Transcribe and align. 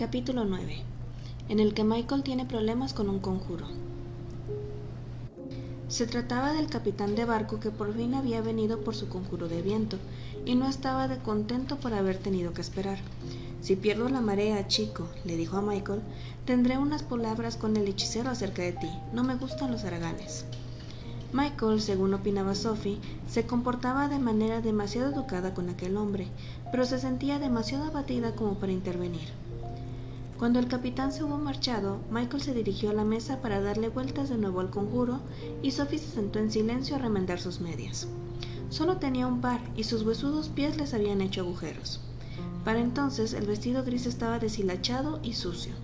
Capítulo 0.00 0.46
9. 0.46 0.78
En 1.50 1.60
el 1.60 1.74
que 1.74 1.84
Michael 1.84 2.22
tiene 2.22 2.46
problemas 2.46 2.94
con 2.94 3.10
un 3.10 3.18
conjuro. 3.18 3.66
Se 5.88 6.06
trataba 6.06 6.54
del 6.54 6.68
capitán 6.68 7.14
de 7.14 7.26
barco 7.26 7.60
que 7.60 7.70
por 7.70 7.94
fin 7.94 8.14
había 8.14 8.40
venido 8.40 8.80
por 8.80 8.96
su 8.96 9.10
conjuro 9.10 9.46
de 9.46 9.60
viento, 9.60 9.98
y 10.46 10.54
no 10.54 10.66
estaba 10.70 11.06
de 11.06 11.18
contento 11.18 11.76
por 11.76 11.92
haber 11.92 12.16
tenido 12.16 12.54
que 12.54 12.62
esperar. 12.62 12.98
Si 13.60 13.76
pierdo 13.76 14.08
la 14.08 14.22
marea, 14.22 14.66
chico, 14.68 15.06
le 15.26 15.36
dijo 15.36 15.58
a 15.58 15.60
Michael, 15.60 16.00
tendré 16.46 16.78
unas 16.78 17.02
palabras 17.02 17.58
con 17.58 17.76
el 17.76 17.86
hechicero 17.86 18.30
acerca 18.30 18.62
de 18.62 18.72
ti. 18.72 18.88
No 19.12 19.22
me 19.22 19.34
gustan 19.34 19.70
los 19.70 19.84
haraganes. 19.84 20.46
Michael, 21.34 21.82
según 21.82 22.14
opinaba 22.14 22.54
Sophie, 22.54 22.98
se 23.28 23.44
comportaba 23.44 24.08
de 24.08 24.18
manera 24.18 24.62
demasiado 24.62 25.12
educada 25.12 25.52
con 25.52 25.68
aquel 25.68 25.98
hombre, 25.98 26.28
pero 26.72 26.86
se 26.86 26.98
sentía 26.98 27.38
demasiado 27.38 27.84
abatida 27.84 28.34
como 28.34 28.54
para 28.54 28.72
intervenir. 28.72 29.28
Cuando 30.40 30.58
el 30.58 30.68
capitán 30.68 31.12
se 31.12 31.22
hubo 31.22 31.36
marchado, 31.36 32.00
Michael 32.10 32.42
se 32.42 32.54
dirigió 32.54 32.88
a 32.88 32.94
la 32.94 33.04
mesa 33.04 33.42
para 33.42 33.60
darle 33.60 33.90
vueltas 33.90 34.30
de 34.30 34.38
nuevo 34.38 34.60
al 34.60 34.70
conjuro 34.70 35.20
y 35.62 35.72
Sophie 35.72 35.98
se 35.98 36.14
sentó 36.14 36.38
en 36.38 36.50
silencio 36.50 36.96
a 36.96 36.98
remendar 36.98 37.38
sus 37.38 37.60
medias. 37.60 38.08
Solo 38.70 38.96
tenía 38.96 39.26
un 39.26 39.42
par 39.42 39.60
y 39.76 39.84
sus 39.84 40.02
huesudos 40.02 40.48
pies 40.48 40.78
les 40.78 40.94
habían 40.94 41.20
hecho 41.20 41.42
agujeros. 41.42 42.00
Para 42.64 42.80
entonces 42.80 43.34
el 43.34 43.46
vestido 43.46 43.84
gris 43.84 44.06
estaba 44.06 44.38
deshilachado 44.38 45.20
y 45.22 45.34
sucio. 45.34 45.74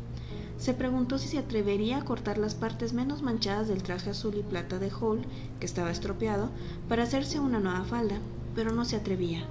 Se 0.56 0.72
preguntó 0.72 1.18
si 1.18 1.28
se 1.28 1.36
atrevería 1.36 1.98
a 1.98 2.04
cortar 2.06 2.38
las 2.38 2.54
partes 2.54 2.94
menos 2.94 3.20
manchadas 3.20 3.68
del 3.68 3.82
traje 3.82 4.08
azul 4.08 4.36
y 4.38 4.42
plata 4.42 4.78
de 4.78 4.90
Hall, 4.90 5.26
que 5.60 5.66
estaba 5.66 5.90
estropeado, 5.90 6.48
para 6.88 7.02
hacerse 7.02 7.40
una 7.40 7.60
nueva 7.60 7.84
falda, 7.84 8.20
pero 8.54 8.72
no 8.72 8.86
se 8.86 8.96
atrevía. 8.96 9.46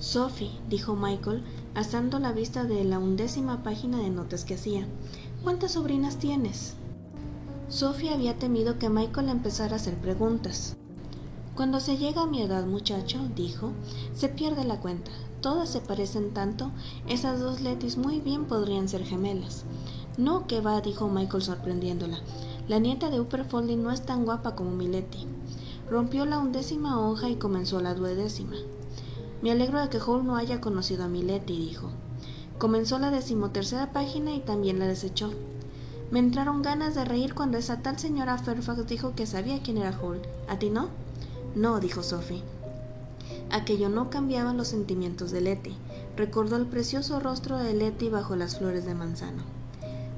Sophie, 0.00 0.50
dijo 0.66 0.96
Michael, 0.96 1.44
asando 1.74 2.18
la 2.18 2.32
vista 2.32 2.64
de 2.64 2.84
la 2.84 2.98
undécima 2.98 3.62
página 3.62 3.98
de 3.98 4.08
notas 4.08 4.46
que 4.46 4.54
hacía, 4.54 4.86
¿cuántas 5.44 5.72
sobrinas 5.72 6.16
tienes? 6.16 6.74
Sophie 7.68 8.14
había 8.14 8.38
temido 8.38 8.78
que 8.78 8.88
Michael 8.88 9.28
empezara 9.28 9.74
a 9.74 9.76
hacer 9.76 9.96
preguntas. 9.96 10.74
Cuando 11.54 11.80
se 11.80 11.98
llega 11.98 12.22
a 12.22 12.26
mi 12.26 12.40
edad, 12.40 12.64
muchacho, 12.64 13.18
dijo, 13.36 13.72
se 14.14 14.30
pierde 14.30 14.64
la 14.64 14.80
cuenta. 14.80 15.10
Todas 15.42 15.68
se 15.68 15.82
parecen 15.82 16.32
tanto, 16.32 16.70
esas 17.06 17.38
dos 17.38 17.60
Letis 17.60 17.98
muy 17.98 18.20
bien 18.20 18.46
podrían 18.46 18.88
ser 18.88 19.04
gemelas. 19.04 19.64
No, 20.16 20.46
que 20.46 20.62
va, 20.62 20.80
dijo 20.80 21.10
Michael 21.10 21.42
sorprendiéndola. 21.42 22.20
La 22.68 22.78
nieta 22.78 23.10
de 23.10 23.20
Upper 23.20 23.44
Folding 23.44 23.82
no 23.82 23.90
es 23.90 24.00
tan 24.00 24.24
guapa 24.24 24.54
como 24.54 24.70
mi 24.70 24.88
Letty. 24.88 25.26
Rompió 25.90 26.24
la 26.24 26.38
undécima 26.38 27.06
hoja 27.06 27.28
y 27.28 27.36
comenzó 27.36 27.82
la 27.82 27.92
duodécima. 27.92 28.56
Me 29.42 29.50
alegro 29.50 29.80
de 29.80 29.88
que 29.88 29.98
Hall 29.98 30.26
no 30.26 30.36
haya 30.36 30.60
conocido 30.60 31.04
a 31.04 31.08
mi 31.08 31.22
Letty, 31.22 31.56
dijo. 31.56 31.90
Comenzó 32.58 32.98
la 32.98 33.10
decimotercera 33.10 33.92
página 33.92 34.34
y 34.34 34.40
también 34.40 34.78
la 34.78 34.86
desechó. 34.86 35.30
Me 36.10 36.18
entraron 36.18 36.60
ganas 36.60 36.94
de 36.94 37.04
reír 37.04 37.34
cuando 37.34 37.56
esa 37.56 37.80
tal 37.82 37.98
señora 37.98 38.36
Fairfax 38.36 38.86
dijo 38.86 39.14
que 39.14 39.26
sabía 39.26 39.62
quién 39.62 39.78
era 39.78 39.98
Hall. 39.98 40.20
¿A 40.48 40.58
ti 40.58 40.68
no? 40.68 40.88
No, 41.54 41.80
dijo 41.80 42.02
Sophie. 42.02 42.42
Aquello 43.50 43.88
no 43.88 44.10
cambiaba 44.10 44.52
los 44.52 44.68
sentimientos 44.68 45.30
de 45.30 45.40
Letty. 45.40 45.74
Recordó 46.16 46.56
el 46.56 46.66
precioso 46.66 47.18
rostro 47.18 47.56
de 47.56 47.72
Letty 47.72 48.10
bajo 48.10 48.36
las 48.36 48.58
flores 48.58 48.84
de 48.84 48.94
manzano. 48.94 49.42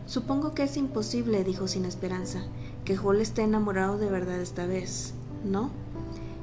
Supongo 0.06 0.52
que 0.52 0.64
es 0.64 0.76
imposible, 0.76 1.44
dijo 1.44 1.68
sin 1.68 1.84
esperanza, 1.84 2.42
que 2.84 2.98
Hall 2.98 3.20
esté 3.20 3.42
enamorado 3.42 3.98
de 3.98 4.10
verdad 4.10 4.40
esta 4.40 4.66
vez, 4.66 5.14
¿no? 5.44 5.70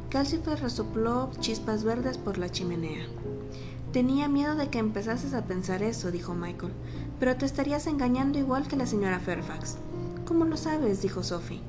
Calcifer 0.10 0.60
resopló 0.60 1.30
chispas 1.40 1.84
verdes 1.84 2.18
por 2.18 2.40
la 2.40 2.50
chimenea. 2.50 3.06
Tenía 3.94 4.28
miedo 4.28 4.56
de 4.56 4.70
que 4.70 4.80
empezases 4.80 5.36
a 5.36 5.46
pensar 5.46 5.84
eso, 5.84 6.10
dijo 6.10 6.34
Michael, 6.34 6.74
pero 7.20 7.36
te 7.36 7.46
estarías 7.46 7.86
engañando 7.86 8.40
igual 8.40 8.68
que 8.68 8.76
la 8.76 8.88
señora 8.88 9.20
Fairfax. 9.20 9.78
¿Cómo 10.26 10.46
lo 10.46 10.58
sabes? 10.58 11.04
dijo 11.04 11.22
Sophie. 11.22 11.62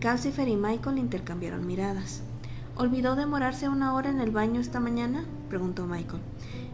Calcifer 0.00 0.48
y 0.48 0.56
Michael 0.56 0.96
intercambiaron 0.96 1.66
miradas. 1.66 2.22
¿Olvidó 2.74 3.16
demorarse 3.16 3.68
una 3.68 3.94
hora 3.94 4.08
en 4.08 4.20
el 4.20 4.30
baño 4.30 4.62
esta 4.62 4.80
mañana? 4.80 5.26
preguntó 5.50 5.86
Michael. 5.86 6.22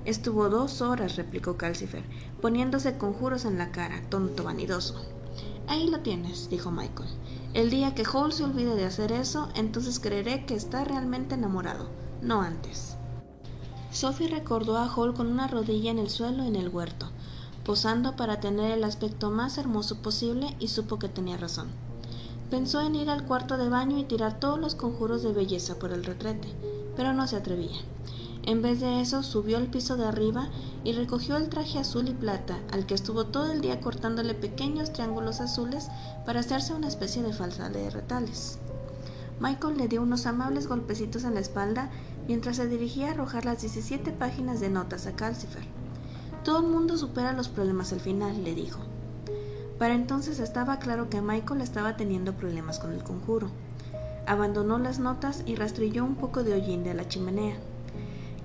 Estuvo 0.05 0.49
dos 0.49 0.81
horas, 0.81 1.17
replicó 1.17 1.57
Calcifer, 1.57 2.05
poniéndose 2.41 2.99
conjuros 2.99 3.47
en 3.47 3.59
la 3.59 3.73
cara, 3.73 4.01
tonto 4.11 4.45
vanidoso. 4.45 5.05
Ahí 5.67 5.91
lo 5.91 6.01
tienes, 6.01 6.49
dijo 6.51 6.71
Michael. 6.71 7.09
El 7.53 7.69
día 7.69 7.97
que 7.97 8.05
Hall 8.05 8.33
se 8.33 8.45
olvide 8.45 8.77
de 8.77 8.85
hacer 8.85 9.11
eso, 9.11 9.49
entonces 9.57 9.99
creeré 9.99 10.47
que 10.47 10.55
está 10.55 10.85
realmente 10.85 11.35
enamorado, 11.35 11.89
no 12.23 12.43
antes. 12.43 12.97
Sophie 13.91 14.29
recordó 14.29 14.79
a 14.79 14.87
Hall 14.87 15.15
con 15.15 15.27
una 15.27 15.49
rodilla 15.49 15.91
en 15.91 15.99
el 15.99 16.11
suelo 16.11 16.45
en 16.45 16.55
el 16.55 16.69
huerto, 16.69 17.11
posando 17.65 18.15
para 18.15 18.39
tener 18.39 18.71
el 18.71 18.85
aspecto 18.85 19.33
más 19.33 19.59
hermoso 19.59 20.01
posible 20.01 20.55
y 20.61 20.69
supo 20.69 21.01
que 21.01 21.09
tenía 21.09 21.37
razón. 21.39 21.71
Pensó 22.51 22.83
en 22.83 22.95
ir 22.95 23.11
al 23.11 23.27
cuarto 23.27 23.57
de 23.57 23.69
baño 23.69 23.99
y 23.99 24.05
tirar 24.05 24.39
todos 24.39 24.61
los 24.61 24.77
conjuros 24.77 25.25
de 25.25 25.33
belleza 25.33 25.77
por 25.77 25.93
el 25.93 26.05
retrete, 26.05 26.55
pero 26.95 27.13
no 27.13 27.27
se 27.27 27.35
atrevía. 27.35 27.79
En 28.45 28.63
vez 28.63 28.81
de 28.81 29.01
eso, 29.01 29.23
subió 29.23 29.59
al 29.59 29.67
piso 29.67 29.97
de 29.97 30.07
arriba 30.07 30.49
y 30.83 30.93
recogió 30.93 31.37
el 31.37 31.49
traje 31.49 31.79
azul 31.79 32.09
y 32.09 32.15
plata, 32.15 32.59
al 32.73 32.87
que 32.87 32.95
estuvo 32.95 33.27
todo 33.27 33.53
el 33.53 33.61
día 33.61 33.81
cortándole 33.81 34.35
pequeños 34.35 34.93
triángulos 34.93 35.41
azules 35.41 35.89
para 36.25 36.41
hacerse 36.41 36.73
una 36.73 36.89
especie 36.89 37.23
de 37.23 37.33
falsa 37.33 37.69
de 37.69 37.91
retales. 37.91 38.59
Michael 39.41 39.77
le 39.77 39.89
dio 39.89 40.03
unos 40.03 40.27
amables 40.27 40.67
golpecitos 40.67 41.25
en 41.25 41.35
la 41.35 41.41
espalda 41.41 41.91
mientras 42.29 42.57
se 42.57 42.67
dirigía 42.67 43.09
a 43.09 43.11
arrojar 43.13 43.45
las 43.45 43.61
17 43.61 44.13
páginas 44.13 44.61
de 44.61 44.71
notas 44.71 45.07
a 45.07 45.13
Calcifer. 45.13 45.65
Todo 46.45 46.61
el 46.61 46.67
mundo 46.67 46.97
supera 46.97 47.33
los 47.33 47.49
problemas 47.49 47.93
al 47.93 48.01
final, 48.01 48.43
le 48.45 48.55
dijo. 48.55 48.81
Para 49.79 49.95
entonces 49.95 50.41
estaba 50.41 50.79
claro 50.79 51.09
que 51.09 51.23
Michael 51.23 51.61
estaba 51.61 51.97
teniendo 51.97 52.35
problemas 52.35 52.79
con 52.79 52.93
el 52.93 53.03
conjuro. 53.03 53.49
Abandonó 54.27 54.79
las 54.79 54.99
notas 54.99 55.43
y 55.47 55.57
rastrilló 55.57 56.05
un 56.05 56.17
poco 56.17 56.43
de 56.43 56.55
hollín 56.55 56.85
de 56.85 56.95
la 56.95 57.09
chimenea. 57.09 57.57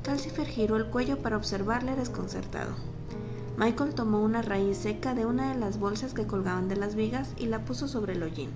Calcifer 0.06 0.46
giró 0.46 0.76
el 0.76 0.86
cuello 0.86 1.18
para 1.18 1.36
observarle 1.36 1.96
desconcertado. 1.96 2.76
Michael 3.58 3.96
tomó 3.96 4.22
una 4.22 4.44
raíz 4.44 4.78
seca 4.78 5.16
de 5.16 5.26
una 5.26 5.52
de 5.52 5.60
las 5.60 5.80
bolsas 5.80 6.14
que 6.14 6.28
colgaban 6.28 6.68
de 6.68 6.76
las 6.76 6.94
vigas 6.94 7.34
y 7.38 7.48
la 7.48 7.66
puso 7.66 7.88
sobre 7.88 8.14
el 8.14 8.22
hollín. 8.22 8.52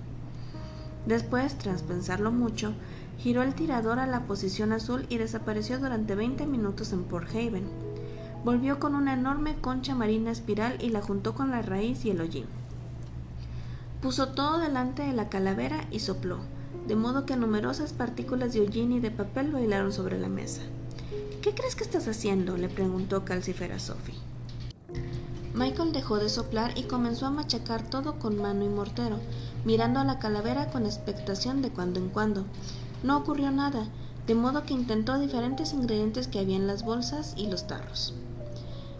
Después, 1.06 1.58
tras 1.58 1.82
pensarlo 1.82 2.30
mucho, 2.30 2.72
giró 3.18 3.42
el 3.42 3.56
tirador 3.56 3.98
a 3.98 4.06
la 4.06 4.26
posición 4.26 4.72
azul 4.72 5.06
y 5.08 5.18
desapareció 5.18 5.80
durante 5.80 6.14
veinte 6.14 6.46
minutos 6.46 6.92
en 6.92 7.02
Port 7.02 7.28
Haven. 7.30 7.64
Volvió 8.44 8.78
con 8.78 8.94
una 8.94 9.14
enorme 9.14 9.56
concha 9.60 9.96
marina 9.96 10.30
espiral 10.30 10.76
y 10.80 10.90
la 10.90 11.02
juntó 11.02 11.34
con 11.34 11.50
la 11.50 11.62
raíz 11.62 12.04
y 12.04 12.10
el 12.10 12.20
hollín. 12.20 12.46
Puso 14.00 14.28
todo 14.28 14.58
delante 14.58 15.02
de 15.02 15.14
la 15.14 15.28
calavera 15.28 15.88
y 15.90 15.98
sopló, 15.98 16.38
de 16.86 16.94
modo 16.94 17.26
que 17.26 17.34
numerosas 17.34 17.92
partículas 17.92 18.52
de 18.52 18.60
hollín 18.60 18.92
y 18.92 19.00
de 19.00 19.10
papel 19.10 19.50
bailaron 19.50 19.92
sobre 19.92 20.16
la 20.16 20.28
mesa. 20.28 20.62
¿Qué 21.42 21.54
crees 21.54 21.74
que 21.74 21.84
estás 21.84 22.06
haciendo? 22.06 22.58
le 22.58 22.68
preguntó 22.68 23.24
Calcifer 23.24 23.72
a 23.72 23.78
Sophie. 23.78 24.14
Michael 25.54 25.92
dejó 25.92 26.18
de 26.18 26.28
soplar 26.28 26.76
y 26.76 26.82
comenzó 26.82 27.26
a 27.26 27.30
machacar 27.30 27.88
todo 27.88 28.18
con 28.18 28.36
mano 28.36 28.62
y 28.62 28.68
mortero, 28.68 29.18
mirando 29.64 30.00
a 30.00 30.04
la 30.04 30.18
calavera 30.18 30.70
con 30.70 30.84
expectación 30.84 31.62
de 31.62 31.70
cuando 31.70 31.98
en 31.98 32.10
cuando. 32.10 32.44
No 33.02 33.16
ocurrió 33.16 33.50
nada, 33.50 33.88
de 34.26 34.34
modo 34.34 34.64
que 34.64 34.74
intentó 34.74 35.18
diferentes 35.18 35.72
ingredientes 35.72 36.28
que 36.28 36.40
había 36.40 36.56
en 36.56 36.66
las 36.66 36.84
bolsas 36.84 37.32
y 37.38 37.46
los 37.46 37.66
tarros. 37.66 38.12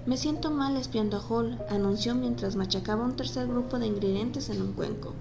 Me 0.07 0.17
siento 0.17 0.51
mal 0.51 0.79
espiando 0.79 1.19
a 1.19 1.21
Hall, 1.21 1.59
anunció 1.69 2.15
mientras 2.15 2.57
machacaba 2.57 3.05
un 3.05 3.17
tercer 3.17 3.49
grupo 3.49 3.79
de 3.79 3.87
ingredientes 3.87 4.49
en 4.49 4.63
un 4.63 4.73
cuenco. 4.73 5.13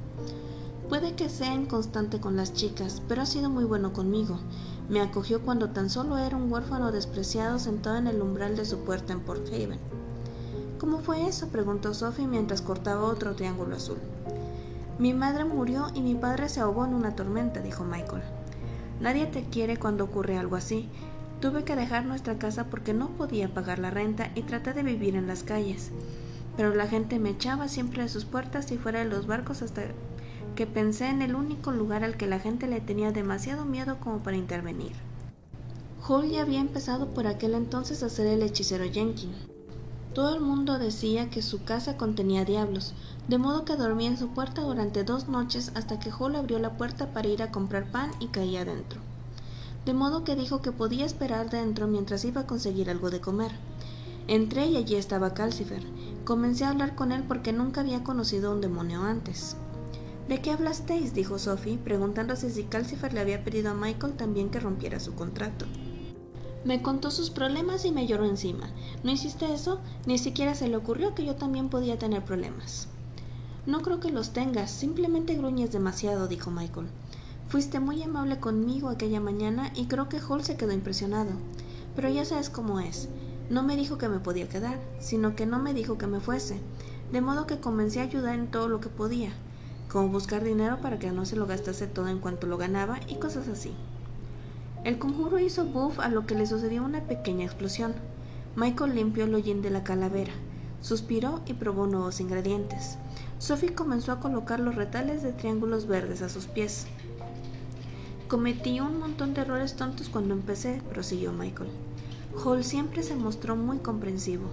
Puede 0.89 1.13
que 1.13 1.29
sea 1.29 1.53
inconstante 1.53 2.19
con 2.19 2.35
las 2.35 2.51
chicas, 2.53 3.03
pero 3.07 3.22
ha 3.22 3.27
sido 3.27 3.51
muy 3.51 3.63
bueno 3.63 3.94
conmigo. 3.94 4.39
Me 4.89 5.01
acogió 5.01 5.39
cuando 5.41 5.69
tan 5.69 5.88
solo 5.88 6.17
era 6.17 6.35
un 6.35 6.51
huérfano 6.51 6.91
despreciado 6.91 7.59
sentado 7.59 7.97
en 7.97 8.07
el 8.07 8.19
umbral 8.19 8.57
de 8.57 8.66
su 8.66 8.79
puerta 8.79 9.13
en 9.13 9.19
Port 9.19 9.47
Haven. 9.49 9.79
¿Cómo 10.79 10.97
fue 10.97 11.28
eso? 11.28 11.49
preguntó 11.49 11.93
Sophie 11.93 12.25
mientras 12.25 12.64
cortaba 12.64 13.03
otro 13.03 13.35
triángulo 13.35 13.75
azul. 13.75 13.99
Mi 14.97 15.14
madre 15.14 15.46
murió 15.46 15.90
y 15.93 16.02
mi 16.02 16.16
padre 16.16 16.49
se 16.49 16.59
ahogó 16.59 16.85
en 16.85 16.96
una 16.96 17.16
tormenta, 17.16 17.61
dijo 17.61 17.84
Michael. 17.84 18.23
Nadie 18.99 19.28
te 19.28 19.43
quiere 19.43 19.78
cuando 19.78 20.05
ocurre 20.05 20.40
algo 20.40 20.55
así. 20.55 20.90
Tuve 21.40 21.66
que 21.66 21.75
dejar 21.75 22.05
nuestra 22.05 22.40
casa 22.40 22.66
porque 22.66 22.96
no 22.96 23.09
podía 23.09 23.53
pagar 23.53 23.78
la 23.78 23.91
renta 23.91 24.31
y 24.34 24.41
traté 24.41 24.73
de 24.73 24.81
vivir 24.81 25.16
en 25.16 25.28
las 25.28 25.43
calles. 25.43 25.91
Pero 26.58 26.73
la 26.73 26.87
gente 26.87 27.19
me 27.19 27.29
echaba 27.29 27.67
siempre 27.67 28.02
de 28.02 28.09
sus 28.09 28.25
puertas 28.25 28.72
y 28.72 28.78
fuera 28.79 28.99
de 28.99 29.05
los 29.05 29.28
barcos 29.28 29.61
hasta 29.61 29.84
que 30.59 30.67
pensé 30.67 31.08
en 31.08 31.22
el 31.22 31.35
único 31.35 31.72
lugar 31.72 32.03
al 32.03 32.17
que 32.17 32.28
la 32.28 32.38
gente 32.38 32.67
le 32.67 32.82
tenía 32.82 33.14
demasiado 33.14 33.64
miedo 33.64 33.97
como 34.02 34.20
para 34.20 34.35
intervenir. 34.35 34.91
Hall 36.06 36.29
ya 36.29 36.41
había 36.41 36.59
empezado 36.59 37.14
por 37.14 37.28
aquel 37.28 37.53
entonces 37.53 38.03
a 38.03 38.09
ser 38.09 38.28
el 38.28 38.44
hechicero 38.44 38.84
Jenkins. 38.84 39.38
Todo 40.14 40.35
el 40.35 40.41
mundo 40.41 40.78
decía 40.78 41.29
que 41.29 41.41
su 41.41 41.64
casa 41.64 41.96
contenía 41.96 42.44
diablos, 42.44 42.94
de 43.29 43.38
modo 43.38 43.64
que 43.64 43.78
dormía 43.78 44.09
en 44.09 44.17
su 44.17 44.32
puerta 44.32 44.64
durante 44.64 45.06
dos 45.06 45.29
noches 45.29 45.72
hasta 45.76 45.97
que 45.97 46.11
Hall 46.11 46.35
abrió 46.35 46.59
la 46.59 46.76
puerta 46.76 47.14
para 47.14 47.29
ir 47.29 47.41
a 47.41 47.52
comprar 47.52 47.90
pan 47.90 48.12
y 48.20 48.28
caía 48.28 48.66
dentro. 48.66 49.00
De 49.85 49.94
modo 49.94 50.26
que 50.26 50.35
dijo 50.35 50.62
que 50.62 50.73
podía 50.73 51.05
esperar 51.05 51.50
dentro 51.50 51.88
mientras 51.88 52.26
iba 52.26 52.41
a 52.41 52.47
conseguir 52.47 52.90
algo 52.90 53.09
de 53.09 53.22
comer. 53.22 53.53
Entré 54.28 54.66
y 54.66 54.76
allí 54.76 54.96
estaba 54.96 55.34
Calcifer. 55.34 55.85
Comencé 56.26 56.66
a 56.66 56.72
hablar 56.72 56.96
con 56.96 57.14
él 57.14 57.23
porque 57.26 57.53
nunca 57.53 57.79
había 57.79 58.03
conocido 58.03 58.52
a 58.52 58.55
un 58.55 58.59
demonio 58.59 59.03
antes. 59.03 59.55
¿De 60.29 60.41
qué 60.41 60.52
hablasteis? 60.52 61.16
dijo 61.16 61.40
Sophie, 61.40 61.79
preguntándose 61.79 62.52
si 62.52 62.66
Calcifer 62.66 63.14
le 63.14 63.20
había 63.20 63.43
pedido 63.43 63.72
a 63.72 63.73
Michael 63.73 64.14
también 64.14 64.52
que 64.52 64.59
rompiera 64.59 64.99
su 64.99 65.16
contrato. 65.16 65.66
Me 66.64 66.84
contó 66.84 67.09
sus 67.09 67.31
problemas 67.31 67.84
y 67.84 67.91
me 67.91 68.05
lloró 68.05 68.26
encima. 68.26 68.70
¿No 69.03 69.09
hiciste 69.09 69.52
eso? 69.52 69.79
Ni 70.05 70.20
siquiera 70.20 70.53
se 70.53 70.67
le 70.67 70.78
ocurrió 70.78 71.16
que 71.16 71.26
yo 71.26 71.35
también 71.35 71.70
podía 71.70 71.97
tener 71.97 72.23
problemas. 72.23 72.90
No 73.66 73.81
creo 73.81 73.99
que 73.99 74.11
los 74.11 74.29
tengas, 74.29 74.70
simplemente 74.70 75.34
gruñes 75.34 75.72
demasiado, 75.72 76.28
dijo 76.28 76.52
Michael. 76.52 76.90
Fuiste 77.47 77.79
muy 77.79 78.03
amable 78.03 78.40
conmigo 78.40 78.90
aquella 78.90 79.20
mañana 79.20 79.72
y 79.73 79.87
creo 79.87 80.09
que 80.09 80.22
Hall 80.22 80.43
se 80.43 80.58
quedó 80.58 80.73
impresionado. 80.73 81.31
Pero 81.96 82.08
ya 82.08 82.23
sabes 82.23 82.52
cómo 82.52 82.79
es. 82.79 83.09
No 83.49 83.64
me 83.64 83.76
dijo 83.76 83.97
que 83.97 84.09
me 84.09 84.20
podía 84.20 84.47
quedar, 84.47 84.79
sino 84.99 85.35
que 85.35 85.47
no 85.47 85.58
me 85.58 85.73
dijo 85.73 85.97
que 85.97 86.05
me 86.05 86.20
fuese, 86.20 86.59
de 87.11 87.20
modo 87.20 87.47
que 87.47 87.59
comencé 87.59 87.99
a 87.99 88.03
ayudar 88.03 88.35
en 88.35 88.52
todo 88.52 88.70
lo 88.70 88.79
que 88.79 88.90
podía, 88.90 89.34
como 89.90 90.08
buscar 90.09 90.44
dinero 90.44 90.78
para 90.82 91.00
que 91.00 91.12
no 91.12 91.26
se 91.26 91.36
lo 91.36 91.47
gastase 91.47 91.88
todo 91.88 92.08
en 92.08 92.20
cuanto 92.20 92.47
lo 92.47 92.58
ganaba 92.58 93.00
y 93.08 93.16
cosas 93.16 93.47
así. 93.47 93.74
El 94.84 95.00
conjuro 95.00 95.40
hizo 95.40 95.66
buff 95.66 96.00
a 96.00 96.08
lo 96.08 96.26
que 96.26 96.36
le 96.36 96.46
sucedió 96.46 96.84
una 96.84 97.02
pequeña 97.02 97.46
explosión. 97.46 97.94
Michael 98.56 98.96
limpió 98.96 99.26
el 99.26 99.36
hollín 99.36 99.62
de 99.62 99.72
la 99.72 99.84
calavera, 99.84 100.32
suspiró 100.82 101.41
y 101.46 101.53
probó 101.53 101.88
nuevos 101.88 102.22
ingredientes. 102.22 102.97
Sophie 103.40 103.74
comenzó 103.74 104.12
a 104.12 104.20
colocar 104.20 104.59
los 104.59 104.76
retales 104.76 105.22
de 105.24 105.34
triángulos 105.34 105.88
verdes 105.88 106.22
a 106.22 106.30
sus 106.30 106.47
pies. 106.47 106.88
Cometí 108.28 108.80
un 108.80 109.00
montón 109.00 109.34
de 109.34 109.41
errores 109.41 109.76
tontos 109.76 110.08
cuando 110.08 110.34
empecé, 110.34 110.82
prosiguió 110.90 111.34
Michael. 111.34 111.70
Hall 112.44 112.64
siempre 112.64 113.02
se 113.02 113.16
mostró 113.16 113.56
muy 113.56 113.80
comprensivo. 113.80 114.46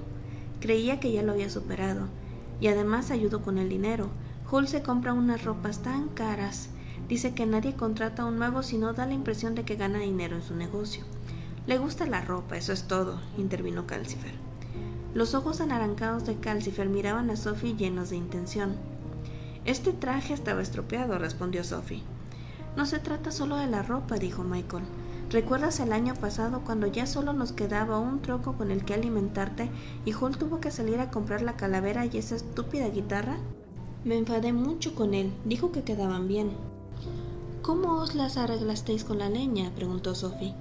Creía 0.60 0.98
que 0.98 1.12
ya 1.12 1.22
lo 1.22 1.32
había 1.32 1.50
superado, 1.50 2.06
y 2.60 2.68
además 2.68 3.10
ayudó 3.10 3.42
con 3.42 3.58
el 3.58 3.68
dinero. 3.68 4.08
Hall 4.48 4.68
se 4.68 4.80
compra 4.80 5.12
unas 5.12 5.42
ropas 5.42 5.80
tan 5.80 6.08
caras. 6.08 6.68
Dice 7.08 7.34
que 7.34 7.46
nadie 7.46 7.74
contrata 7.74 8.22
a 8.22 8.26
un 8.26 8.38
nuevo 8.38 8.62
si 8.62 8.78
no 8.78 8.92
da 8.92 9.04
la 9.04 9.14
impresión 9.14 9.56
de 9.56 9.64
que 9.64 9.74
gana 9.74 9.98
dinero 9.98 10.36
en 10.36 10.42
su 10.42 10.54
negocio. 10.54 11.04
Le 11.66 11.78
gusta 11.78 12.06
la 12.06 12.20
ropa, 12.20 12.56
eso 12.56 12.72
es 12.72 12.84
todo, 12.84 13.20
intervino 13.36 13.88
Calcifer. 13.88 14.34
Los 15.14 15.34
ojos 15.34 15.60
anaranjados 15.60 16.26
de 16.26 16.36
Calcifer 16.36 16.88
miraban 16.88 17.28
a 17.30 17.36
Sophie 17.36 17.74
llenos 17.74 18.10
de 18.10 18.16
intención. 18.16 18.76
Este 19.64 19.92
traje 19.92 20.32
estaba 20.32 20.62
estropeado, 20.62 21.18
respondió 21.18 21.64
Sophie. 21.64 22.04
No 22.76 22.86
se 22.86 23.00
trata 23.00 23.32
solo 23.32 23.56
de 23.56 23.66
la 23.66 23.82
ropa, 23.82 24.14
dijo 24.14 24.44
Michael. 24.44 24.84
¿Recuerdas 25.28 25.80
el 25.80 25.92
año 25.92 26.14
pasado 26.14 26.60
cuando 26.60 26.86
ya 26.86 27.06
solo 27.06 27.32
nos 27.32 27.50
quedaba 27.50 27.98
un 27.98 28.22
troco 28.22 28.52
con 28.52 28.70
el 28.70 28.84
que 28.84 28.94
alimentarte 28.94 29.70
y 30.04 30.12
Hall 30.12 30.38
tuvo 30.38 30.60
que 30.60 30.70
salir 30.70 31.00
a 31.00 31.10
comprar 31.10 31.42
la 31.42 31.56
calavera 31.56 32.06
y 32.06 32.16
esa 32.16 32.36
estúpida 32.36 32.88
guitarra? 32.88 33.38
Me 34.04 34.16
enfadé 34.16 34.52
mucho 34.52 34.94
con 34.94 35.14
él, 35.14 35.32
dijo 35.44 35.72
que 35.72 35.82
quedaban 35.82 36.28
bien. 36.28 36.50
¿Cómo 37.62 37.94
os 38.00 38.14
las 38.14 38.36
arreglasteis 38.36 39.02
con 39.02 39.18
la 39.18 39.28
leña? 39.28 39.72
preguntó 39.74 40.14
Sophie. 40.14 40.54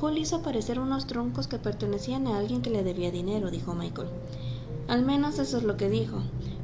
Hall 0.00 0.18
hizo 0.18 0.36
aparecer 0.36 0.78
unos 0.78 1.06
troncos 1.06 1.46
que 1.46 1.58
pertenecían 1.58 2.26
a 2.26 2.38
alguien 2.38 2.60
que 2.60 2.70
le 2.70 2.82
debía 2.82 3.10
dinero, 3.10 3.50
dijo 3.50 3.74
Michael. 3.74 4.08
Al 4.88 5.04
menos 5.04 5.38
eso 5.38 5.56
es 5.56 5.64
lo 5.64 5.78
que 5.78 5.88
dijo. 5.88 6.18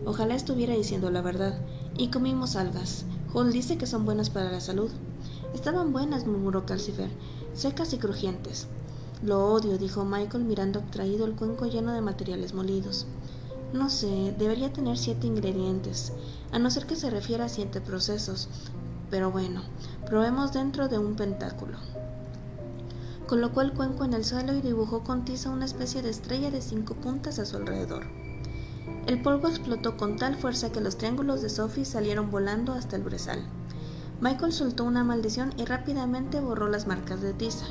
Ojalá 0.05 0.35
estuviera 0.35 0.75
diciendo 0.75 1.11
la 1.11 1.23
verdad. 1.23 1.59
Y 1.97 2.09
comimos 2.09 2.57
algas. 2.57 3.07
Hall 3.33 3.53
dice 3.53 3.79
que 3.79 3.87
son 3.87 4.05
buenas 4.05 4.29
para 4.29 4.51
la 4.53 4.61
salud. 4.61 4.91
Estaban 5.55 5.93
buenas, 5.93 6.27
murmuró 6.27 6.67
Calcifer, 6.67 7.09
secas 7.55 7.93
y 7.93 7.99
crujientes. 7.99 8.69
Lo 9.23 9.47
odio, 9.47 9.79
dijo 9.79 10.05
Michael 10.05 10.45
mirando 10.45 10.81
abstraído 10.81 11.27
el 11.27 11.35
cuenco 11.35 11.67
lleno 11.67 11.93
de 11.93 12.01
materiales 12.01 12.55
molidos. 12.55 13.07
No 13.73 13.89
sé, 13.89 14.35
debería 14.37 14.73
tener 14.73 14.99
siete 14.99 15.29
ingredientes, 15.29 16.13
a 16.51 16.59
no 16.59 16.71
ser 16.71 16.87
que 16.87 16.97
se 16.97 17.09
refiera 17.09 17.45
a 17.45 17.49
siete 17.49 17.81
procesos. 17.81 18.49
Pero 19.11 19.31
bueno, 19.31 19.63
probemos 20.07 20.53
dentro 20.53 20.89
de 20.89 20.99
un 20.99 21.15
pentáculo. 21.15 21.79
Colocó 23.29 23.61
el 23.61 23.73
cuenco 23.73 24.05
en 24.05 24.13
el 24.13 24.25
suelo 24.25 24.55
y 24.55 24.61
dibujó 24.61 25.05
con 25.05 25.25
tiza 25.25 25.51
una 25.51 25.65
especie 25.65 26.03
de 26.03 26.11
estrella 26.11 26.51
de 26.51 26.61
cinco 26.61 26.95
puntas 26.95 27.39
a 27.39 27.47
su 27.47 27.57
alrededor. 27.57 28.07
El 29.07 29.23
polvo 29.23 29.47
explotó 29.47 29.97
con 29.97 30.17
tal 30.17 30.35
fuerza 30.35 30.73
que 30.73 30.81
los 30.81 30.99
triángulos 30.99 31.41
de 31.41 31.49
Sophie 31.49 31.85
salieron 31.85 32.31
volando 32.31 32.73
hasta 32.73 32.97
el 32.97 33.05
brezal. 33.05 33.45
Michael 34.21 34.53
soltó 34.53 34.85
una 34.85 35.05
maldición 35.05 35.55
y 35.57 35.65
rápidamente 35.65 36.41
borró 36.41 36.69
las 36.69 36.89
marcas 36.89 37.21
de 37.21 37.33
tiza. 37.33 37.67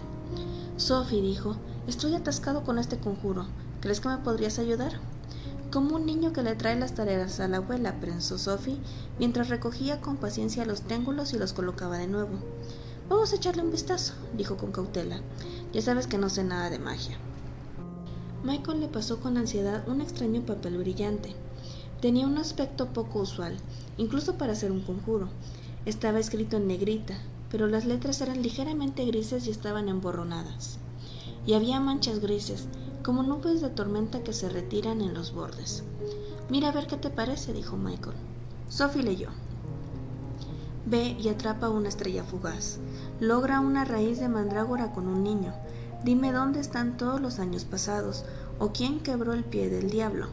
Sophie 0.77 1.21
dijo, 1.21 1.57
estoy 1.87 2.15
atascado 2.15 2.63
con 2.63 2.79
este 2.79 2.97
conjuro. 2.97 3.45
¿Crees 3.81 3.99
que 3.99 4.09
me 4.09 4.17
podrías 4.17 4.59
ayudar? 4.59 4.93
Como 5.71 5.97
un 5.97 6.07
niño 6.07 6.33
que 6.33 6.41
le 6.41 6.55
trae 6.55 6.75
las 6.75 6.95
tareas 6.95 7.39
a 7.39 7.47
la 7.47 7.57
abuela, 7.57 7.99
pensó 7.99 8.39
Sophie, 8.39 8.79
mientras 9.19 9.49
recogía 9.49 10.01
con 10.01 10.17
paciencia 10.17 10.65
los 10.65 10.81
triángulos 10.81 11.33
y 11.33 11.37
los 11.37 11.53
colocaba 11.53 11.99
de 11.99 12.07
nuevo. 12.07 12.39
Vamos 13.07 13.31
a 13.31 13.35
echarle 13.35 13.61
un 13.61 13.69
vistazo, 13.69 14.13
dijo 14.35 14.57
con 14.57 14.71
cautela. 14.71 15.21
Ya 15.71 15.83
sabes 15.83 16.07
que 16.07 16.17
no 16.17 16.29
sé 16.29 16.43
nada 16.43 16.71
de 16.71 16.79
magia. 16.79 17.17
Michael 18.43 18.79
le 18.79 18.87
pasó 18.87 19.19
con 19.19 19.37
ansiedad 19.37 19.87
un 19.87 20.01
extraño 20.01 20.41
papel 20.41 20.75
brillante. 20.79 21.35
Tenía 22.01 22.25
un 22.25 22.39
aspecto 22.39 22.87
poco 22.87 23.19
usual, 23.19 23.55
incluso 23.97 24.39
para 24.39 24.55
ser 24.55 24.71
un 24.71 24.81
conjuro, 24.81 25.29
estaba 25.85 26.19
escrito 26.19 26.57
en 26.57 26.67
negrita, 26.67 27.15
pero 27.51 27.67
las 27.67 27.85
letras 27.85 28.21
eran 28.21 28.41
ligeramente 28.41 29.05
grises 29.05 29.45
y 29.45 29.51
estaban 29.51 29.87
emborronadas. 29.87 30.79
Y 31.45 31.53
había 31.53 31.79
manchas 31.79 32.19
grises, 32.19 32.67
como 33.03 33.23
nubes 33.23 33.61
de 33.61 33.69
tormenta 33.69 34.23
que 34.23 34.33
se 34.33 34.49
retiran 34.49 35.01
en 35.01 35.13
los 35.13 35.33
bordes. 35.33 35.83
Mira 36.49 36.69
a 36.69 36.71
ver 36.71 36.87
qué 36.87 36.97
te 36.97 37.09
parece, 37.09 37.53
dijo 37.53 37.77
Michael. 37.77 38.15
Sophie 38.67 39.03
leyó. 39.03 39.29
Ve 40.85 41.15
y 41.19 41.29
atrapa 41.29 41.69
una 41.69 41.89
estrella 41.89 42.23
fugaz. 42.23 42.79
Logra 43.19 43.59
una 43.59 43.85
raíz 43.85 44.19
de 44.19 44.29
mandrágora 44.29 44.91
con 44.91 45.07
un 45.07 45.23
niño. 45.23 45.53
Dime 46.03 46.31
dónde 46.31 46.59
están 46.59 46.97
todos 46.97 47.19
los 47.19 47.39
años 47.39 47.65
pasados, 47.65 48.25
o 48.57 48.71
quién 48.71 48.99
quebró 48.99 49.33
el 49.33 49.43
pie 49.43 49.69
del 49.69 49.89
diablo. 49.89 50.27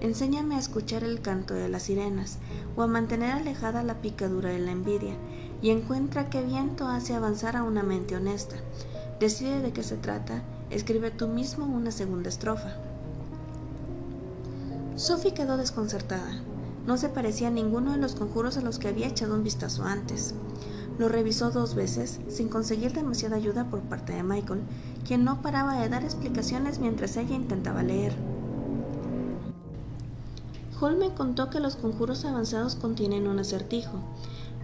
Enséñame 0.00 0.56
a 0.56 0.58
escuchar 0.58 1.04
el 1.04 1.20
canto 1.20 1.54
de 1.54 1.68
las 1.68 1.84
sirenas, 1.84 2.38
o 2.76 2.82
a 2.82 2.86
mantener 2.86 3.30
alejada 3.30 3.82
la 3.82 4.02
picadura 4.02 4.50
de 4.50 4.58
la 4.58 4.72
envidia, 4.72 5.14
y 5.62 5.70
encuentra 5.70 6.30
qué 6.30 6.42
viento 6.42 6.86
hace 6.86 7.14
avanzar 7.14 7.56
a 7.56 7.62
una 7.62 7.82
mente 7.82 8.16
honesta. 8.16 8.56
Decide 9.20 9.60
de 9.60 9.72
qué 9.72 9.82
se 9.82 9.96
trata, 9.96 10.42
escribe 10.70 11.10
tú 11.10 11.28
mismo 11.28 11.66
una 11.66 11.90
segunda 11.90 12.28
estrofa. 12.28 12.76
Sophie 14.96 15.34
quedó 15.34 15.56
desconcertada. 15.56 16.40
No 16.86 16.96
se 16.98 17.08
parecía 17.08 17.48
a 17.48 17.50
ninguno 17.50 17.92
de 17.92 17.98
los 17.98 18.14
conjuros 18.14 18.56
a 18.56 18.60
los 18.60 18.78
que 18.78 18.88
había 18.88 19.08
echado 19.08 19.34
un 19.34 19.42
vistazo 19.42 19.84
antes. 19.84 20.34
Lo 20.98 21.08
revisó 21.08 21.50
dos 21.50 21.74
veces, 21.74 22.20
sin 22.28 22.48
conseguir 22.48 22.92
demasiada 22.92 23.36
ayuda 23.36 23.64
por 23.64 23.80
parte 23.80 24.12
de 24.12 24.22
Michael, 24.22 24.60
quien 25.04 25.24
no 25.24 25.42
paraba 25.42 25.80
de 25.80 25.88
dar 25.88 26.04
explicaciones 26.04 26.78
mientras 26.78 27.16
ella 27.16 27.34
intentaba 27.34 27.82
leer. 27.82 28.14
Hall 30.80 30.96
me 30.96 31.14
contó 31.14 31.50
que 31.50 31.60
los 31.60 31.76
conjuros 31.76 32.24
avanzados 32.24 32.74
contienen 32.74 33.26
un 33.26 33.38
acertijo. 33.38 33.98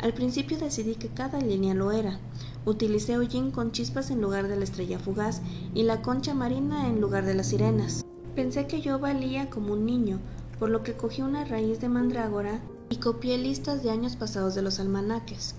Al 0.01 0.15
principio 0.15 0.57
decidí 0.57 0.95
que 0.95 1.09
cada 1.09 1.39
línea 1.41 1.75
lo 1.75 1.93
era. 1.93 2.19
Utilicé 2.65 3.19
hollín 3.19 3.51
con 3.51 3.71
chispas 3.71 4.11
en 4.11 4.23
lugar 4.23 4.49
de 4.49 4.57
la 4.57 4.65
estrella 4.65 4.99
fugaz 4.99 5.43
y 5.75 5.83
la 5.83 6.01
concha 6.01 6.33
marina 6.33 6.89
en 6.89 7.03
lugar 7.03 7.27
de 7.27 7.35
las 7.35 7.49
sirenas. 7.49 8.03
Pensé 8.35 8.67
que 8.67 8.81
yo 8.81 8.99
valía 8.99 9.51
como 9.51 9.75
un 9.75 9.85
niño, 9.85 10.19
por 10.59 10.71
lo 10.71 10.83
que 10.83 10.95
cogí 10.95 11.21
una 11.21 11.45
raíz 11.45 11.81
de 11.81 11.91
mandrágora 11.91 12.63
y 12.89 12.97
copié 12.97 13.37
listas 13.37 13.83
de 13.83 13.91
años 13.91 14.17
pasados 14.17 14.55
de 14.55 14.63
los 14.63 14.81
almanaques. 14.81 15.55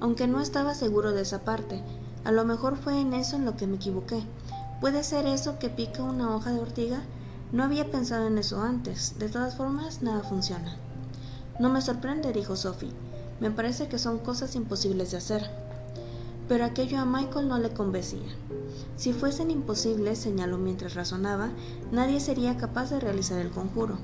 Aunque 0.00 0.26
no 0.26 0.40
estaba 0.40 0.74
seguro 0.74 1.12
de 1.12 1.20
esa 1.20 1.44
parte, 1.44 1.82
a 2.24 2.32
lo 2.32 2.46
mejor 2.46 2.78
fue 2.78 2.98
en 2.98 3.12
eso 3.12 3.36
en 3.36 3.44
lo 3.44 3.54
que 3.54 3.66
me 3.66 3.76
equivoqué. 3.76 4.22
¿Puede 4.80 5.04
ser 5.04 5.26
eso 5.26 5.58
que 5.58 5.68
pica 5.68 6.02
una 6.02 6.34
hoja 6.34 6.52
de 6.52 6.60
ortiga? 6.60 7.02
No 7.52 7.62
había 7.62 7.90
pensado 7.90 8.28
en 8.28 8.38
eso 8.38 8.62
antes. 8.62 9.18
De 9.18 9.28
todas 9.28 9.56
formas, 9.56 10.00
nada 10.00 10.22
funciona. 10.22 10.78
No 11.60 11.68
me 11.68 11.82
sorprende, 11.82 12.32
dijo 12.32 12.56
Sophie. 12.56 12.90
Me 13.40 13.50
parece 13.50 13.88
que 13.88 13.98
son 13.98 14.18
cosas 14.18 14.54
imposibles 14.54 15.10
de 15.10 15.16
hacer. 15.16 15.50
Pero 16.48 16.64
aquello 16.64 16.98
a 16.98 17.04
Michael 17.04 17.48
no 17.48 17.58
le 17.58 17.70
convencía. 17.70 18.28
Si 18.96 19.12
fuesen 19.12 19.50
imposibles, 19.50 20.18
señaló 20.18 20.58
mientras 20.58 20.94
razonaba, 20.94 21.50
nadie 21.90 22.20
sería 22.20 22.56
capaz 22.56 22.90
de 22.90 23.00
realizar 23.00 23.40
el 23.40 23.50
conjuro. 23.50 23.98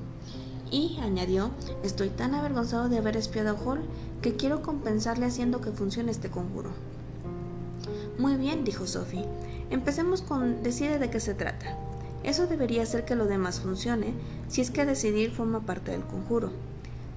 Y, 0.71 0.97
añadió, 1.01 1.51
estoy 1.83 2.09
tan 2.09 2.33
avergonzado 2.33 2.89
de 2.89 2.97
haber 2.97 3.17
espiado 3.17 3.51
a 3.51 3.59
Hall 3.59 3.81
que 4.21 4.35
quiero 4.35 4.61
compensarle 4.61 5.25
haciendo 5.25 5.61
que 5.61 5.71
funcione 5.71 6.11
este 6.11 6.29
conjuro. 6.29 6.71
Muy 8.17 8.35
bien, 8.35 8.63
dijo 8.63 8.87
Sophie. 8.87 9.25
Empecemos 9.69 10.21
con 10.21 10.63
decide 10.63 10.99
de 10.99 11.09
qué 11.09 11.19
se 11.19 11.33
trata. 11.33 11.77
Eso 12.23 12.47
debería 12.47 12.83
hacer 12.83 13.03
que 13.05 13.15
lo 13.15 13.25
demás 13.25 13.59
funcione, 13.59 14.13
si 14.47 14.61
es 14.61 14.71
que 14.71 14.85
decidir 14.85 15.31
forma 15.31 15.61
parte 15.61 15.91
del 15.91 16.03
conjuro. 16.03 16.51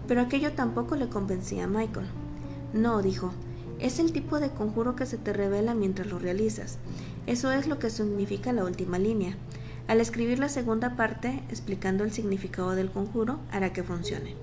Pero 0.07 0.21
aquello 0.21 0.53
tampoco 0.53 0.97
le 0.97 1.09
convencía 1.09 1.65
a 1.65 1.69
Michael. 1.69 2.07
No, 2.73 3.03
dijo, 3.03 3.33
es 3.79 3.99
el 3.99 4.13
tipo 4.13 4.41
de 4.41 4.51
conjuro 4.51 4.97
que 4.97 5.07
se 5.07 5.19
te 5.19 5.33
revela 5.33 5.75
mientras 5.75 6.09
lo 6.09 6.19
realizas. 6.19 6.79
Eso 7.27 7.53
es 7.53 7.67
lo 7.67 7.79
que 7.79 7.91
significa 7.91 8.53
la 8.53 8.65
última 8.65 8.99
línea. 8.99 9.37
Al 9.89 10.01
escribir 10.01 10.39
la 10.39 10.49
segunda 10.49 10.97
parte, 10.97 11.43
explicando 11.51 12.05
el 12.05 12.13
significado 12.13 12.73
del 12.73 12.91
conjuro, 12.91 13.39
hará 13.51 13.73
que 13.73 13.83
funcione. 13.83 14.35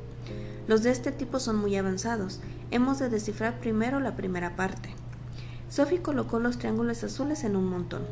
Los 0.67 0.83
de 0.83 0.91
este 0.91 1.11
tipo 1.11 1.39
son 1.39 1.57
muy 1.57 1.75
avanzados. 1.75 2.39
Hemos 2.69 2.99
de 2.99 3.09
descifrar 3.09 3.59
primero 3.59 3.99
la 3.99 4.15
primera 4.15 4.55
parte. 4.55 4.89
Sophie 5.69 6.01
colocó 6.01 6.39
los 6.39 6.57
triángulos 6.57 7.03
azules 7.03 7.43
en 7.43 7.55
un 7.55 7.65
montón. 7.65 8.03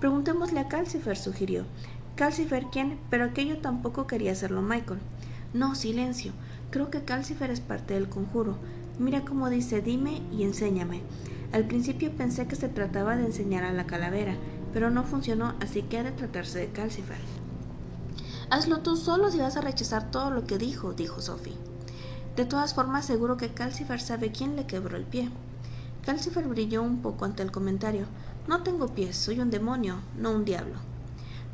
Preguntémosle 0.00 0.60
a 0.60 0.68
Calcifer, 0.68 1.16
sugirió. 1.16 1.64
Calcifer, 2.16 2.66
¿quién? 2.72 2.98
Pero 3.10 3.24
aquello 3.24 3.58
tampoco 3.58 4.06
quería 4.06 4.32
hacerlo 4.32 4.62
Michael. 4.62 5.00
No, 5.54 5.74
silencio. 5.74 6.32
Creo 6.70 6.90
que 6.90 7.04
Calcifer 7.04 7.50
es 7.50 7.60
parte 7.60 7.94
del 7.94 8.08
conjuro. 8.08 8.56
Mira 8.98 9.24
cómo 9.24 9.50
dice 9.50 9.82
dime 9.82 10.22
y 10.32 10.42
enséñame. 10.42 11.02
Al 11.52 11.66
principio 11.66 12.10
pensé 12.12 12.46
que 12.46 12.56
se 12.56 12.68
trataba 12.68 13.16
de 13.16 13.26
enseñar 13.26 13.64
a 13.64 13.72
la 13.72 13.86
calavera, 13.86 14.34
pero 14.72 14.90
no 14.90 15.04
funcionó, 15.04 15.54
así 15.60 15.82
que 15.82 15.98
ha 15.98 16.02
de 16.02 16.12
tratarse 16.12 16.58
de 16.58 16.68
Calcifer. 16.68 17.18
Hazlo 18.50 18.80
tú 18.80 18.96
solo 18.96 19.30
si 19.30 19.38
vas 19.38 19.56
a 19.56 19.60
rechazar 19.60 20.10
todo 20.10 20.30
lo 20.30 20.46
que 20.46 20.58
dijo, 20.58 20.92
dijo 20.92 21.20
Sophie. 21.20 21.56
De 22.36 22.44
todas 22.44 22.74
formas, 22.74 23.06
seguro 23.06 23.36
que 23.36 23.54
Calcifer 23.54 24.00
sabe 24.00 24.32
quién 24.32 24.56
le 24.56 24.66
quebró 24.66 24.96
el 24.96 25.04
pie. 25.04 25.30
Calcifer 26.04 26.46
brilló 26.46 26.82
un 26.82 27.00
poco 27.00 27.24
ante 27.24 27.42
el 27.42 27.50
comentario. 27.50 28.06
No 28.46 28.62
tengo 28.62 28.88
pies, 28.88 29.16
soy 29.16 29.40
un 29.40 29.50
demonio, 29.50 29.96
no 30.18 30.32
un 30.32 30.44
diablo. 30.44 30.76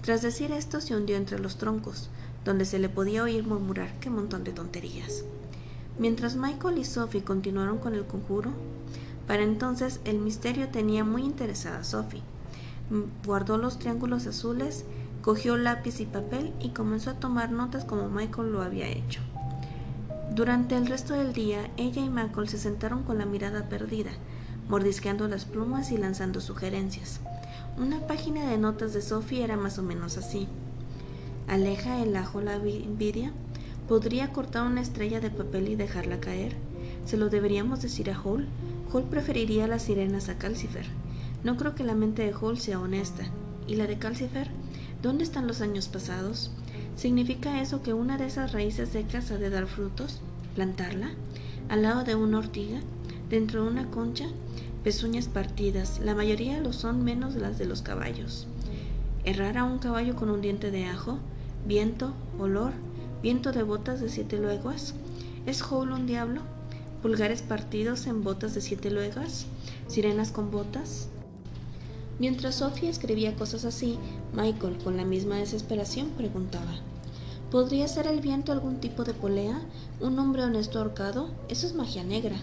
Tras 0.02 0.20
decir 0.20 0.50
esto, 0.52 0.80
se 0.80 0.96
hundió 0.96 1.16
entre 1.16 1.38
los 1.38 1.56
troncos, 1.56 2.10
donde 2.44 2.64
se 2.64 2.78
le 2.78 2.88
podía 2.88 3.22
oír 3.22 3.46
murmurar 3.46 3.98
qué 4.00 4.10
montón 4.10 4.44
de 4.44 4.52
tonterías. 4.52 5.24
Mientras 5.98 6.36
Michael 6.36 6.78
y 6.78 6.84
Sophie 6.84 7.22
continuaron 7.22 7.78
con 7.78 7.94
el 7.94 8.06
conjuro, 8.06 8.50
para 9.26 9.42
entonces 9.42 10.00
el 10.04 10.18
misterio 10.18 10.68
tenía 10.68 11.04
muy 11.04 11.22
interesada 11.22 11.80
a 11.80 11.84
Sophie. 11.84 12.22
Guardó 13.24 13.56
los 13.56 13.78
triángulos 13.78 14.26
azules, 14.26 14.84
cogió 15.22 15.56
lápiz 15.56 16.00
y 16.00 16.06
papel 16.06 16.52
y 16.60 16.70
comenzó 16.70 17.10
a 17.10 17.20
tomar 17.20 17.50
notas 17.52 17.84
como 17.84 18.08
Michael 18.08 18.52
lo 18.52 18.62
había 18.62 18.88
hecho. 18.88 19.20
Durante 20.34 20.76
el 20.76 20.86
resto 20.86 21.14
del 21.14 21.32
día, 21.32 21.70
ella 21.76 22.02
y 22.02 22.08
Michael 22.08 22.48
se 22.48 22.58
sentaron 22.58 23.02
con 23.02 23.18
la 23.18 23.26
mirada 23.26 23.68
perdida, 23.68 24.10
mordisqueando 24.68 25.28
las 25.28 25.44
plumas 25.44 25.92
y 25.92 25.98
lanzando 25.98 26.40
sugerencias. 26.40 27.20
Una 27.76 28.06
página 28.06 28.48
de 28.48 28.58
notas 28.58 28.94
de 28.94 29.02
Sophie 29.02 29.44
era 29.44 29.56
más 29.56 29.78
o 29.78 29.82
menos 29.82 30.16
así. 30.16 30.48
¿Aleja 31.52 32.02
el 32.02 32.16
ajo 32.16 32.40
la 32.40 32.54
envidia? 32.54 33.30
¿Podría 33.86 34.32
cortar 34.32 34.66
una 34.66 34.80
estrella 34.80 35.20
de 35.20 35.28
papel 35.28 35.68
y 35.68 35.76
dejarla 35.76 36.18
caer? 36.18 36.56
¿Se 37.04 37.18
lo 37.18 37.28
deberíamos 37.28 37.82
decir 37.82 38.10
a 38.10 38.18
Hall? 38.18 38.48
Hall 38.90 39.02
preferiría 39.02 39.66
las 39.66 39.82
sirenas 39.82 40.30
a 40.30 40.38
Calcifer. 40.38 40.86
No 41.44 41.58
creo 41.58 41.74
que 41.74 41.84
la 41.84 41.94
mente 41.94 42.24
de 42.24 42.32
Hall 42.32 42.58
sea 42.58 42.80
honesta. 42.80 43.24
¿Y 43.68 43.74
la 43.74 43.86
de 43.86 43.98
Calcifer? 43.98 44.48
¿Dónde 45.02 45.24
están 45.24 45.46
los 45.46 45.60
años 45.60 45.88
pasados? 45.88 46.50
¿Significa 46.96 47.60
eso 47.60 47.82
que 47.82 47.92
una 47.92 48.16
de 48.16 48.28
esas 48.28 48.52
raíces 48.54 48.88
secas 48.88 49.30
ha 49.30 49.36
de 49.36 49.50
dar 49.50 49.66
frutos? 49.66 50.22
¿Plantarla? 50.54 51.10
¿Al 51.68 51.82
lado 51.82 52.02
de 52.02 52.14
una 52.14 52.38
ortiga? 52.38 52.80
¿Dentro 53.28 53.64
de 53.64 53.68
una 53.68 53.90
concha? 53.90 54.24
Pezuñas 54.84 55.28
partidas, 55.28 56.00
la 56.00 56.14
mayoría 56.14 56.62
lo 56.62 56.72
son 56.72 57.04
menos 57.04 57.34
las 57.34 57.58
de 57.58 57.66
los 57.66 57.82
caballos. 57.82 58.46
¿Errar 59.24 59.58
a 59.58 59.64
un 59.64 59.80
caballo 59.80 60.16
con 60.16 60.30
un 60.30 60.40
diente 60.40 60.70
de 60.70 60.86
ajo? 60.86 61.18
¿Viento? 61.64 62.12
¿Olor? 62.40 62.72
¿Viento 63.22 63.52
de 63.52 63.62
botas 63.62 64.00
de 64.00 64.08
siete 64.08 64.36
luegas? 64.36 64.94
¿Es 65.46 65.62
Howl 65.62 65.92
un 65.92 66.06
diablo? 66.08 66.40
¿Pulgares 67.02 67.42
partidos 67.42 68.06
en 68.08 68.24
botas 68.24 68.54
de 68.54 68.60
siete 68.60 68.90
luegas? 68.90 69.46
¿Sirenas 69.86 70.32
con 70.32 70.50
botas? 70.50 71.08
Mientras 72.18 72.56
Sofía 72.56 72.90
escribía 72.90 73.36
cosas 73.36 73.64
así, 73.64 73.96
Michael, 74.34 74.78
con 74.82 74.96
la 74.96 75.04
misma 75.04 75.36
desesperación, 75.36 76.08
preguntaba 76.16 76.72
¿Podría 77.52 77.86
ser 77.86 78.08
el 78.08 78.20
viento 78.20 78.50
algún 78.50 78.80
tipo 78.80 79.04
de 79.04 79.14
polea? 79.14 79.60
¿Un 80.00 80.18
hombre 80.18 80.42
honesto 80.42 80.80
ahorcado? 80.80 81.30
Eso 81.48 81.66
es 81.68 81.74
magia 81.74 82.02
negra. 82.02 82.36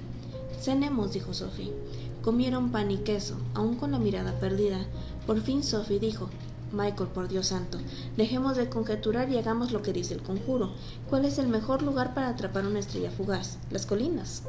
Cenemos, 0.62 1.12
dijo 1.12 1.34
Sophie. 1.34 1.74
Comieron 2.22 2.72
pan 2.72 2.90
y 2.92 2.98
queso, 2.98 3.36
aún 3.54 3.76
con 3.76 3.92
la 3.92 4.00
mirada 4.00 4.40
perdida. 4.40 4.86
Por 5.26 5.42
fin 5.42 5.64
Sophie 5.64 6.00
dijo 6.00 6.30
Michael, 6.72 7.10
por 7.10 7.28
Dios 7.28 7.48
santo, 7.48 7.80
dejemos 8.16 8.56
de 8.56 8.70
conjeturar 8.70 9.30
y 9.30 9.38
hagamos 9.38 9.72
lo 9.72 9.82
que 9.82 9.94
dice 9.94 10.14
el 10.14 10.22
conjuro. 10.22 10.72
¿Cuál 11.10 11.26
es 11.26 11.40
el 11.40 11.48
mejor 11.48 11.82
lugar 11.82 12.14
para 12.14 12.30
atrapar 12.30 12.66
una 12.66 12.80
estrella 12.80 13.12
fugaz? 13.12 13.58
Las 13.72 13.86
colinas. 13.86 14.44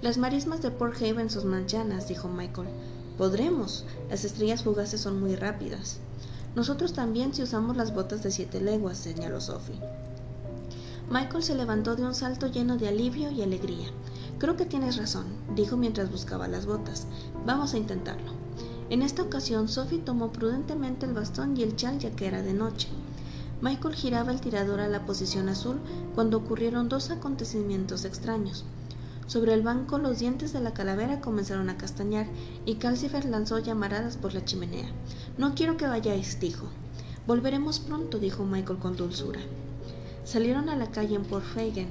Las 0.00 0.18
marismas 0.18 0.62
de 0.62 0.70
Port 0.70 1.02
Haven 1.02 1.30
son 1.30 1.48
manchanas, 1.48 2.06
dijo 2.06 2.28
Michael. 2.28 2.68
Podremos. 3.16 3.84
Las 4.08 4.24
estrellas 4.24 4.62
fugaces 4.62 5.00
son 5.00 5.18
muy 5.18 5.34
rápidas. 5.34 5.98
Nosotros 6.54 6.92
también 6.92 7.34
si 7.34 7.42
usamos 7.42 7.76
las 7.76 7.92
botas 7.92 8.22
de 8.22 8.30
siete 8.30 8.60
leguas, 8.60 8.98
señaló 8.98 9.40
Sophie. 9.40 9.80
Michael 11.10 11.42
se 11.42 11.54
levantó 11.54 11.96
de 11.96 12.04
un 12.04 12.14
salto 12.14 12.46
lleno 12.46 12.76
de 12.76 12.88
alivio 12.88 13.30
y 13.30 13.42
alegría. 13.42 13.88
Creo 14.38 14.56
que 14.56 14.66
tienes 14.66 14.96
razón, 14.96 15.24
dijo 15.56 15.76
mientras 15.76 16.10
buscaba 16.10 16.46
las 16.46 16.66
botas. 16.66 17.06
Vamos 17.44 17.74
a 17.74 17.78
intentarlo. 17.78 18.47
En 18.90 19.02
esta 19.02 19.22
ocasión, 19.22 19.68
Sophie 19.68 19.98
tomó 19.98 20.32
prudentemente 20.32 21.04
el 21.04 21.12
bastón 21.12 21.56
y 21.56 21.62
el 21.62 21.76
chal 21.76 21.98
ya 21.98 22.10
que 22.10 22.26
era 22.26 22.42
de 22.42 22.54
noche. 22.54 22.88
Michael 23.60 23.94
giraba 23.94 24.32
el 24.32 24.40
tirador 24.40 24.80
a 24.80 24.88
la 24.88 25.04
posición 25.04 25.50
azul 25.50 25.78
cuando 26.14 26.38
ocurrieron 26.38 26.88
dos 26.88 27.10
acontecimientos 27.10 28.04
extraños. 28.06 28.64
Sobre 29.26 29.52
el 29.52 29.62
banco 29.62 29.98
los 29.98 30.20
dientes 30.20 30.54
de 30.54 30.60
la 30.60 30.72
calavera 30.72 31.20
comenzaron 31.20 31.68
a 31.68 31.76
castañar 31.76 32.26
y 32.64 32.76
Calcifer 32.76 33.26
lanzó 33.26 33.58
llamaradas 33.58 34.16
por 34.16 34.32
la 34.32 34.42
chimenea. 34.42 34.88
No 35.36 35.54
quiero 35.54 35.76
que 35.76 35.86
vayáis, 35.86 36.40
dijo. 36.40 36.66
Volveremos 37.26 37.80
pronto, 37.80 38.18
dijo 38.18 38.46
Michael 38.46 38.78
con 38.78 38.96
dulzura. 38.96 39.40
Salieron 40.24 40.70
a 40.70 40.76
la 40.76 40.90
calle 40.90 41.16
en 41.16 41.24
Port 41.24 41.44
Fagan. 41.44 41.88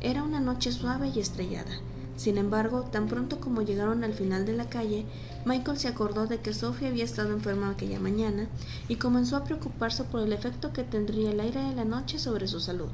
Era 0.00 0.22
una 0.22 0.40
noche 0.40 0.72
suave 0.72 1.12
y 1.14 1.20
estrellada. 1.20 1.72
Sin 2.16 2.38
embargo, 2.38 2.82
tan 2.82 3.08
pronto 3.08 3.40
como 3.40 3.62
llegaron 3.62 4.04
al 4.04 4.12
final 4.12 4.44
de 4.44 4.52
la 4.52 4.68
calle, 4.68 5.06
Michael 5.44 5.78
se 5.78 5.88
acordó 5.88 6.26
de 6.26 6.40
que 6.40 6.54
Sophie 6.54 6.88
había 6.88 7.04
estado 7.04 7.32
enferma 7.32 7.70
aquella 7.70 7.98
mañana 7.98 8.48
y 8.88 8.96
comenzó 8.96 9.36
a 9.36 9.44
preocuparse 9.44 10.04
por 10.04 10.20
el 10.20 10.32
efecto 10.32 10.72
que 10.72 10.84
tendría 10.84 11.30
el 11.30 11.40
aire 11.40 11.62
de 11.62 11.74
la 11.74 11.84
noche 11.84 12.18
sobre 12.18 12.46
su 12.46 12.60
salud. 12.60 12.92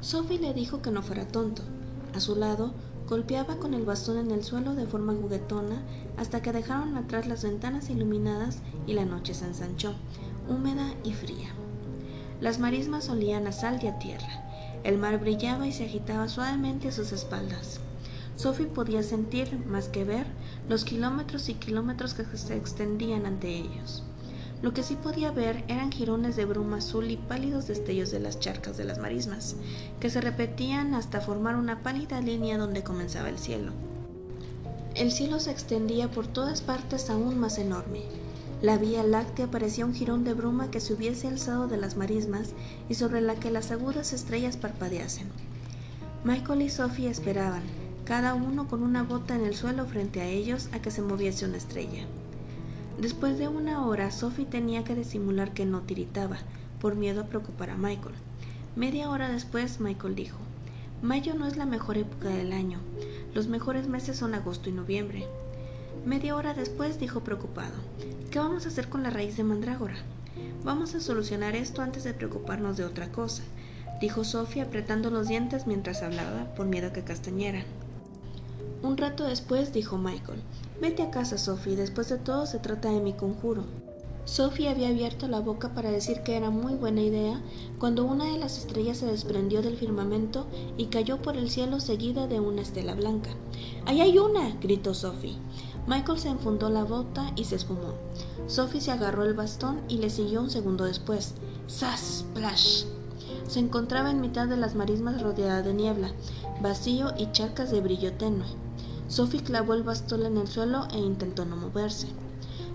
Sophie 0.00 0.38
le 0.38 0.54
dijo 0.54 0.80
que 0.82 0.90
no 0.90 1.02
fuera 1.02 1.26
tonto, 1.26 1.62
a 2.14 2.20
su 2.20 2.36
lado, 2.36 2.72
golpeaba 3.08 3.56
con 3.56 3.74
el 3.74 3.84
bastón 3.84 4.18
en 4.18 4.30
el 4.30 4.44
suelo 4.44 4.74
de 4.74 4.86
forma 4.86 5.14
juguetona 5.14 5.82
hasta 6.16 6.42
que 6.42 6.52
dejaron 6.52 6.96
atrás 6.96 7.26
las 7.26 7.42
ventanas 7.42 7.90
iluminadas 7.90 8.58
y 8.86 8.92
la 8.92 9.04
noche 9.04 9.34
se 9.34 9.46
ensanchó, 9.46 9.94
húmeda 10.48 10.94
y 11.02 11.12
fría. 11.12 11.48
Las 12.40 12.58
marismas 12.58 13.08
olían 13.08 13.46
a 13.46 13.52
sal 13.52 13.80
y 13.82 13.88
a 13.88 13.98
tierra. 13.98 14.46
El 14.84 14.96
mar 14.96 15.18
brillaba 15.18 15.66
y 15.66 15.72
se 15.72 15.84
agitaba 15.84 16.28
suavemente 16.28 16.88
a 16.88 16.92
sus 16.92 17.12
espaldas. 17.12 17.80
Sophie 18.40 18.64
podía 18.64 19.02
sentir, 19.02 19.58
más 19.66 19.88
que 19.88 20.02
ver, 20.02 20.26
los 20.66 20.86
kilómetros 20.86 21.50
y 21.50 21.54
kilómetros 21.56 22.14
que 22.14 22.24
se 22.38 22.56
extendían 22.56 23.26
ante 23.26 23.50
ellos. 23.50 24.02
Lo 24.62 24.72
que 24.72 24.82
sí 24.82 24.96
podía 24.96 25.30
ver 25.30 25.62
eran 25.68 25.92
jirones 25.92 26.36
de 26.36 26.46
bruma 26.46 26.78
azul 26.78 27.10
y 27.10 27.18
pálidos 27.18 27.66
destellos 27.66 28.10
de 28.10 28.18
las 28.18 28.40
charcas 28.40 28.78
de 28.78 28.84
las 28.84 28.96
marismas, 28.96 29.56
que 30.00 30.08
se 30.08 30.22
repetían 30.22 30.94
hasta 30.94 31.20
formar 31.20 31.54
una 31.56 31.82
pálida 31.82 32.22
línea 32.22 32.56
donde 32.56 32.82
comenzaba 32.82 33.28
el 33.28 33.38
cielo. 33.38 33.72
El 34.94 35.12
cielo 35.12 35.38
se 35.38 35.50
extendía 35.50 36.10
por 36.10 36.26
todas 36.26 36.62
partes 36.62 37.10
aún 37.10 37.38
más 37.38 37.58
enorme. 37.58 38.04
La 38.62 38.78
vía 38.78 39.02
láctea 39.02 39.50
parecía 39.50 39.84
un 39.84 39.92
jirón 39.92 40.24
de 40.24 40.32
bruma 40.32 40.70
que 40.70 40.80
se 40.80 40.94
hubiese 40.94 41.28
alzado 41.28 41.68
de 41.68 41.76
las 41.76 41.98
marismas 41.98 42.54
y 42.88 42.94
sobre 42.94 43.20
la 43.20 43.34
que 43.34 43.50
las 43.50 43.70
agudas 43.70 44.14
estrellas 44.14 44.56
parpadeasen. 44.56 45.28
Michael 46.24 46.62
y 46.62 46.70
Sophie 46.70 47.10
esperaban, 47.10 47.64
cada 48.10 48.34
uno 48.34 48.66
con 48.66 48.82
una 48.82 49.04
bota 49.04 49.36
en 49.36 49.44
el 49.44 49.54
suelo 49.54 49.86
frente 49.86 50.20
a 50.20 50.26
ellos 50.26 50.68
a 50.72 50.82
que 50.82 50.90
se 50.90 51.00
moviese 51.00 51.44
una 51.44 51.58
estrella. 51.58 52.06
Después 53.00 53.38
de 53.38 53.46
una 53.46 53.86
hora, 53.86 54.10
Sophie 54.10 54.46
tenía 54.46 54.82
que 54.82 54.96
disimular 54.96 55.54
que 55.54 55.64
no 55.64 55.82
tiritaba, 55.82 56.38
por 56.80 56.96
miedo 56.96 57.20
a 57.20 57.26
preocupar 57.26 57.70
a 57.70 57.76
Michael. 57.76 58.16
Media 58.74 59.10
hora 59.10 59.28
después, 59.28 59.78
Michael 59.78 60.16
dijo, 60.16 60.38
Mayo 61.02 61.34
no 61.34 61.46
es 61.46 61.56
la 61.56 61.66
mejor 61.66 61.98
época 61.98 62.30
del 62.30 62.52
año. 62.52 62.80
Los 63.32 63.46
mejores 63.46 63.86
meses 63.86 64.16
son 64.16 64.34
agosto 64.34 64.68
y 64.68 64.72
noviembre. 64.72 65.28
Media 66.04 66.34
hora 66.34 66.52
después 66.52 66.98
dijo 66.98 67.20
preocupado, 67.20 67.76
¿qué 68.32 68.40
vamos 68.40 68.66
a 68.66 68.70
hacer 68.70 68.88
con 68.88 69.04
la 69.04 69.10
raíz 69.10 69.36
de 69.36 69.44
mandrágora? 69.44 69.94
Vamos 70.64 70.96
a 70.96 71.00
solucionar 71.00 71.54
esto 71.54 71.80
antes 71.80 72.02
de 72.02 72.12
preocuparnos 72.12 72.76
de 72.76 72.86
otra 72.86 73.12
cosa, 73.12 73.44
dijo 74.00 74.24
Sophie 74.24 74.62
apretando 74.62 75.10
los 75.10 75.28
dientes 75.28 75.68
mientras 75.68 76.02
hablaba, 76.02 76.52
por 76.56 76.66
miedo 76.66 76.88
a 76.88 76.92
que 76.92 77.04
castañeran. 77.04 77.62
Un 78.82 78.96
rato 78.96 79.24
después 79.24 79.72
dijo 79.72 79.98
Michael, 79.98 80.40
Vete 80.80 81.02
a 81.02 81.10
casa, 81.10 81.36
Sophie, 81.36 81.76
después 81.76 82.08
de 82.08 82.16
todo 82.16 82.46
se 82.46 82.58
trata 82.58 82.90
de 82.90 83.00
mi 83.00 83.12
conjuro. 83.12 83.64
Sophie 84.24 84.68
había 84.68 84.88
abierto 84.88 85.28
la 85.28 85.40
boca 85.40 85.74
para 85.74 85.90
decir 85.90 86.22
que 86.22 86.36
era 86.36 86.50
muy 86.50 86.74
buena 86.74 87.02
idea 87.02 87.42
cuando 87.78 88.04
una 88.04 88.26
de 88.26 88.38
las 88.38 88.58
estrellas 88.58 88.98
se 88.98 89.06
desprendió 89.06 89.60
del 89.60 89.76
firmamento 89.76 90.46
y 90.76 90.86
cayó 90.86 91.20
por 91.20 91.36
el 91.36 91.50
cielo 91.50 91.80
seguida 91.80 92.26
de 92.26 92.40
una 92.40 92.62
estela 92.62 92.94
blanca. 92.94 93.30
¡Ahí 93.86 94.00
hay 94.00 94.18
una! 94.18 94.56
gritó 94.60 94.94
Sophie. 94.94 95.36
Michael 95.86 96.18
se 96.18 96.28
enfundó 96.28 96.70
la 96.70 96.84
bota 96.84 97.32
y 97.36 97.44
se 97.44 97.56
esfumó. 97.56 97.94
Sophie 98.46 98.80
se 98.80 98.92
agarró 98.92 99.24
el 99.24 99.34
bastón 99.34 99.80
y 99.88 99.98
le 99.98 100.10
siguió 100.10 100.40
un 100.40 100.50
segundo 100.50 100.84
después. 100.84 101.34
¡Sas! 101.66 102.24
¡Splash! 102.30 102.84
Se 103.46 103.58
encontraba 103.58 104.10
en 104.10 104.20
mitad 104.20 104.46
de 104.46 104.56
las 104.56 104.74
marismas 104.74 105.20
rodeada 105.20 105.62
de 105.62 105.74
niebla, 105.74 106.12
vacío 106.62 107.12
y 107.18 107.32
charcas 107.32 107.70
de 107.70 107.80
brillo 107.80 108.12
tenue. 108.12 108.46
Sophie 109.10 109.42
clavó 109.42 109.74
el 109.74 109.82
bastón 109.82 110.24
en 110.24 110.36
el 110.36 110.46
suelo 110.46 110.86
e 110.92 110.98
intentó 110.98 111.44
no 111.44 111.56
moverse. 111.56 112.06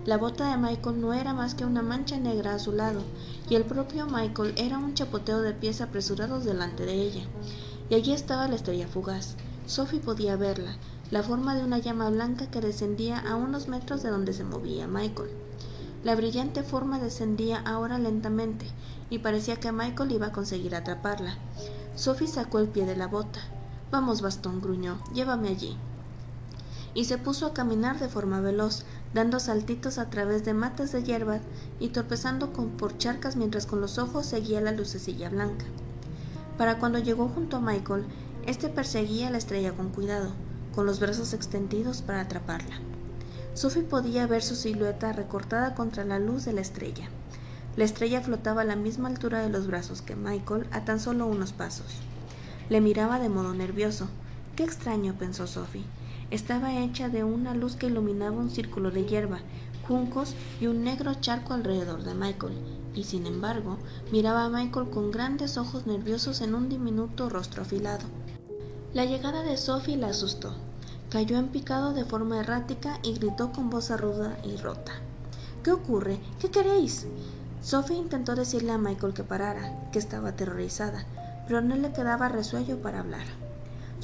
La 0.03 0.17
bota 0.17 0.51
de 0.51 0.57
Michael 0.57 0.99
no 0.99 1.13
era 1.13 1.33
más 1.33 1.55
que 1.55 1.63
una 1.63 1.81
mancha 1.81 2.17
negra 2.17 2.53
a 2.53 2.59
su 2.59 2.73
lado, 2.73 3.03
y 3.49 3.55
el 3.55 3.63
propio 3.63 4.05
Michael 4.05 4.53
era 4.57 4.77
un 4.77 4.93
chapoteo 4.93 5.41
de 5.41 5.53
pies 5.53 5.79
apresurados 5.79 6.43
delante 6.43 6.85
de 6.85 6.93
ella. 6.93 7.21
Y 7.89 7.95
allí 7.95 8.11
estaba 8.11 8.49
la 8.49 8.55
estrella 8.55 8.89
fugaz. 8.89 9.37
Sophie 9.65 10.01
podía 10.01 10.35
verla, 10.35 10.75
la 11.09 11.23
forma 11.23 11.55
de 11.55 11.63
una 11.63 11.77
llama 11.77 12.09
blanca 12.09 12.51
que 12.51 12.59
descendía 12.59 13.17
a 13.17 13.37
unos 13.37 13.69
metros 13.69 14.03
de 14.03 14.09
donde 14.09 14.33
se 14.33 14.43
movía 14.43 14.87
Michael. 14.87 15.29
La 16.03 16.15
brillante 16.15 16.63
forma 16.63 16.99
descendía 16.99 17.59
ahora 17.59 17.97
lentamente, 17.97 18.65
y 19.09 19.19
parecía 19.19 19.55
que 19.61 19.71
Michael 19.71 20.11
iba 20.11 20.27
a 20.27 20.33
conseguir 20.33 20.75
atraparla. 20.75 21.37
Sophie 21.95 22.27
sacó 22.27 22.59
el 22.59 22.67
pie 22.67 22.85
de 22.85 22.97
la 22.97 23.07
bota. 23.07 23.39
Vamos, 23.89 24.21
bastón, 24.21 24.59
gruñó, 24.59 24.99
llévame 25.13 25.47
allí. 25.47 25.77
Y 26.95 27.05
se 27.05 27.19
puso 27.19 27.45
a 27.45 27.53
caminar 27.53 27.99
de 27.99 28.09
forma 28.09 28.41
veloz, 28.41 28.85
dando 29.13 29.39
saltitos 29.39 29.99
a 29.99 30.09
través 30.09 30.43
de 30.45 30.55
matas 30.55 30.91
de 30.91 31.03
hierba 31.03 31.39
y 31.79 31.89
tropezando 31.89 32.53
con, 32.53 32.71
por 32.71 32.97
charcas 32.97 33.35
mientras 33.35 33.67
con 33.67 33.81
los 33.81 33.99
ojos 33.99 34.25
seguía 34.25 34.61
la 34.61 34.71
lucecilla 34.71 35.29
blanca. 35.29 35.65
Para 36.57 36.79
cuando 36.79 36.97
llegó 36.97 37.27
junto 37.27 37.57
a 37.57 37.61
Michael, 37.61 38.05
este 38.47 38.69
perseguía 38.69 39.27
a 39.27 39.31
la 39.31 39.37
estrella 39.37 39.73
con 39.73 39.89
cuidado, 39.89 40.31
con 40.73 40.87
los 40.87 40.99
brazos 40.99 41.33
extendidos 41.33 42.01
para 42.01 42.21
atraparla. 42.21 42.79
Sophie 43.55 43.83
podía 43.83 44.27
ver 44.27 44.41
su 44.41 44.55
silueta 44.55 45.13
recortada 45.13 45.75
contra 45.75 46.03
la 46.03 46.19
luz 46.19 46.45
de 46.45 46.53
la 46.53 46.61
estrella. 46.61 47.09
La 47.77 47.83
estrella 47.83 48.21
flotaba 48.21 48.61
a 48.61 48.65
la 48.65 48.75
misma 48.75 49.09
altura 49.09 49.41
de 49.41 49.49
los 49.49 49.67
brazos 49.67 50.01
que 50.01 50.15
Michael 50.15 50.67
a 50.71 50.85
tan 50.85 50.99
solo 50.99 51.25
unos 51.25 51.51
pasos. 51.51 51.99
Le 52.69 52.81
miraba 52.81 53.19
de 53.19 53.29
modo 53.29 53.53
nervioso. 53.53 54.07
Qué 54.55 54.63
extraño, 54.63 55.13
pensó 55.17 55.47
Sophie. 55.47 55.83
Estaba 56.31 56.79
hecha 56.79 57.07
de 57.09 57.23
una 57.23 57.53
luz 57.53 57.75
que 57.75 57.87
iluminaba 57.87 58.37
un 58.37 58.49
círculo 58.49 58.89
de 58.89 59.05
hierba, 59.05 59.39
juncos 59.87 60.33
y 60.59 60.67
un 60.67 60.83
negro 60.83 61.13
charco 61.13 61.53
alrededor 61.53 62.03
de 62.03 62.15
Michael, 62.15 62.53
y 62.95 63.03
sin 63.03 63.27
embargo 63.27 63.77
miraba 64.11 64.45
a 64.45 64.49
Michael 64.49 64.89
con 64.89 65.11
grandes 65.11 65.57
ojos 65.57 65.85
nerviosos 65.85 66.41
en 66.41 66.55
un 66.55 66.67
diminuto 66.69 67.29
rostro 67.29 67.61
afilado. 67.61 68.05
La 68.93 69.05
llegada 69.05 69.43
de 69.43 69.57
Sophie 69.57 69.97
la 69.97 70.07
asustó. 70.07 70.53
Cayó 71.09 71.37
en 71.37 71.49
picado 71.49 71.93
de 71.93 72.05
forma 72.05 72.39
errática 72.39 72.99
y 73.03 73.13
gritó 73.13 73.51
con 73.51 73.69
voz 73.69 73.91
arruda 73.91 74.37
y 74.43 74.57
rota. 74.57 74.93
¿Qué 75.63 75.71
ocurre? 75.71 76.19
¿Qué 76.39 76.49
queréis? 76.49 77.05
Sophie 77.61 77.97
intentó 77.97 78.35
decirle 78.35 78.71
a 78.71 78.77
Michael 78.77 79.13
que 79.13 79.23
parara, 79.23 79.89
que 79.91 79.99
estaba 79.99 80.29
aterrorizada, 80.29 81.05
pero 81.47 81.61
no 81.61 81.75
le 81.75 81.91
quedaba 81.93 82.29
resuello 82.29 82.81
para 82.81 82.99
hablar. 82.99 83.44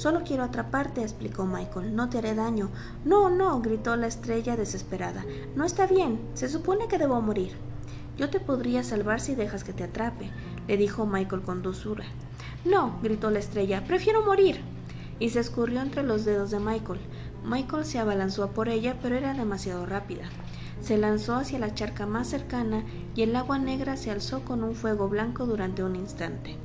Solo 0.02 0.22
quiero 0.24 0.42
atraparte, 0.42 1.00
explicó 1.00 1.46
Michael. 1.46 1.94
No 1.94 2.08
te 2.08 2.18
haré 2.18 2.34
daño. 2.34 2.70
No, 3.04 3.30
no, 3.30 3.60
gritó 3.60 3.94
la 3.94 4.08
estrella 4.08 4.56
desesperada. 4.56 5.24
No 5.54 5.62
está 5.62 5.86
bien. 5.86 6.18
Se 6.34 6.48
supone 6.48 6.88
que 6.88 6.98
debo 6.98 7.20
morir. 7.20 7.52
Yo 8.16 8.28
te 8.28 8.40
podría 8.40 8.82
salvar 8.82 9.20
si 9.20 9.36
dejas 9.36 9.62
que 9.62 9.72
te 9.72 9.84
atrape, 9.84 10.32
le 10.66 10.76
dijo 10.76 11.06
Michael 11.06 11.42
con 11.42 11.62
dulzura. 11.62 12.04
No, 12.64 12.98
gritó 13.00 13.30
la 13.30 13.38
estrella. 13.38 13.84
Prefiero 13.84 14.24
morir. 14.24 14.60
Y 15.20 15.28
se 15.28 15.38
escurrió 15.38 15.80
entre 15.80 16.02
los 16.02 16.24
dedos 16.24 16.50
de 16.50 16.58
Michael. 16.58 16.98
Michael 17.44 17.84
se 17.84 18.00
abalanzó 18.00 18.50
por 18.50 18.68
ella, 18.68 18.98
pero 19.00 19.14
era 19.14 19.34
demasiado 19.34 19.86
rápida. 19.86 20.24
Se 20.80 20.98
lanzó 20.98 21.36
hacia 21.36 21.60
la 21.60 21.74
charca 21.76 22.06
más 22.06 22.26
cercana 22.26 22.82
y 23.14 23.22
el 23.22 23.36
agua 23.36 23.60
negra 23.60 23.96
se 23.96 24.10
alzó 24.10 24.44
con 24.44 24.64
un 24.64 24.74
fuego 24.74 25.08
blanco 25.08 25.46
durante 25.46 25.84
un 25.84 25.94
instante. 25.94 26.56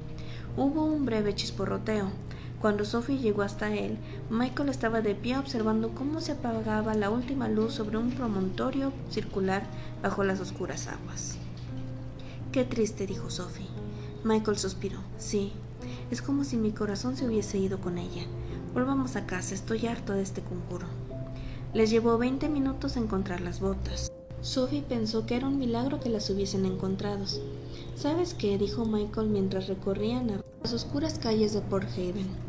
Hubo 0.55 0.85
un 0.85 1.05
breve 1.05 1.35
chisporroteo. 1.35 2.09
Cuando 2.61 2.85
Sophie 2.85 3.19
llegó 3.19 3.43
hasta 3.43 3.75
él, 3.75 3.97
Michael 4.31 4.69
estaba 4.69 5.01
de 5.01 5.13
pie 5.13 5.37
observando 5.37 5.93
cómo 5.93 6.21
se 6.21 6.31
apagaba 6.31 6.95
la 6.95 7.11
última 7.11 7.47
luz 7.47 7.73
sobre 7.73 7.97
un 7.97 8.09
promontorio 8.09 8.91
circular 9.11 9.63
bajo 10.01 10.23
las 10.23 10.39
oscuras 10.39 10.87
aguas. 10.87 11.37
Qué 12.51 12.65
triste, 12.65 13.05
dijo 13.05 13.29
Sophie. 13.29 13.67
Michael 14.23 14.57
suspiró. 14.57 14.97
Sí, 15.19 15.51
es 16.09 16.23
como 16.23 16.43
si 16.43 16.57
mi 16.57 16.71
corazón 16.71 17.15
se 17.15 17.27
hubiese 17.27 17.59
ido 17.59 17.79
con 17.79 17.99
ella. 17.99 18.23
Volvamos 18.73 19.15
a 19.15 19.27
casa, 19.27 19.53
estoy 19.53 19.85
harto 19.85 20.13
de 20.13 20.23
este 20.23 20.41
conjuro. 20.41 20.87
Les 21.75 21.91
llevó 21.91 22.17
veinte 22.17 22.49
minutos 22.49 22.97
encontrar 22.97 23.41
las 23.41 23.59
botas. 23.59 24.11
Sophie 24.41 24.81
pensó 24.81 25.27
que 25.27 25.35
era 25.35 25.47
un 25.47 25.59
milagro 25.59 25.99
que 25.99 26.09
las 26.09 26.27
hubiesen 26.31 26.65
encontrado. 26.65 27.25
¿Sabes 27.95 28.33
qué? 28.33 28.57
dijo 28.57 28.85
Michael 28.85 29.29
mientras 29.29 29.67
recorrían 29.67 30.41
las 30.63 30.73
oscuras 30.73 31.19
calles 31.19 31.53
de 31.53 31.61
Port 31.61 31.87
Haven. 31.93 32.46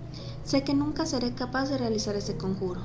Sé 0.49 0.65
que 0.65 0.73
nunca 0.73 1.05
seré 1.05 1.35
capaz 1.35 1.69
de 1.69 1.77
realizar 1.77 2.17
ese 2.17 2.39
conjuro. 2.39 2.81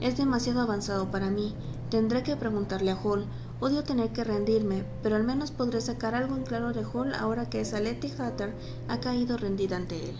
Es 0.00 0.16
demasiado 0.16 0.60
avanzado 0.60 1.10
para 1.10 1.30
mí. 1.30 1.52
Tendré 1.90 2.22
que 2.22 2.36
preguntarle 2.36 2.92
a 2.92 2.96
Hall. 2.96 3.26
Odio 3.58 3.82
tener 3.82 4.12
que 4.12 4.22
rendirme, 4.22 4.84
pero 5.02 5.16
al 5.16 5.24
menos 5.24 5.50
podré 5.50 5.80
sacar 5.80 6.14
algo 6.14 6.36
en 6.36 6.44
claro 6.44 6.72
de 6.72 6.84
Hall 6.84 7.12
ahora 7.14 7.50
que 7.50 7.60
esa 7.60 7.80
Letty 7.80 8.12
Hatter 8.16 8.54
ha 8.86 9.00
caído 9.00 9.36
rendida 9.36 9.74
ante 9.74 10.10
él. 10.10 10.14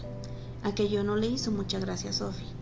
Aquello 0.65 1.05
no 1.05 1.15
le 1.15 1.29
hizo 1.29 1.53
mucha 1.53 1.79
gracia 1.79 2.11
a 2.11 2.15
Sophie. 2.15 2.58